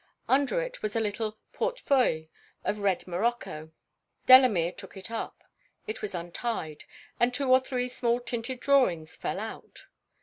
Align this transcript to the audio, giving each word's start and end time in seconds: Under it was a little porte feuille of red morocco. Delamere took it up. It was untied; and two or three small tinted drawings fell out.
Under 0.27 0.59
it 0.59 0.81
was 0.81 0.95
a 0.95 0.99
little 0.99 1.37
porte 1.53 1.79
feuille 1.79 2.27
of 2.65 2.79
red 2.79 3.05
morocco. 3.07 3.71
Delamere 4.25 4.71
took 4.71 4.97
it 4.97 5.11
up. 5.11 5.43
It 5.85 6.01
was 6.01 6.15
untied; 6.15 6.85
and 7.19 7.31
two 7.31 7.51
or 7.51 7.59
three 7.59 7.87
small 7.87 8.19
tinted 8.19 8.59
drawings 8.61 9.15
fell 9.15 9.39
out. 9.39 9.85